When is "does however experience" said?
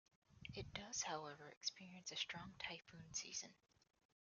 0.73-2.11